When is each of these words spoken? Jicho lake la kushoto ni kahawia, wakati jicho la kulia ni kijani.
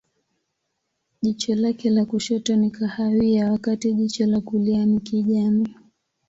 Jicho 1.21 1.55
lake 1.55 1.89
la 1.89 2.05
kushoto 2.05 2.55
ni 2.55 2.71
kahawia, 2.71 3.51
wakati 3.51 3.93
jicho 3.93 4.25
la 4.25 4.41
kulia 4.41 4.85
ni 4.85 4.99
kijani. 4.99 5.75